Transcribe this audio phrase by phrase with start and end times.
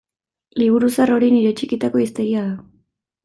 [0.61, 2.57] Liburu zahar hori nire txikitako hiztegia da.